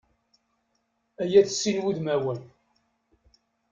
[1.21, 2.39] Ay at sin wudmawen!